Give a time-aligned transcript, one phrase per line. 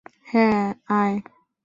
[0.27, 0.67] হ্যাঁঁ,
[0.91, 1.15] আয়।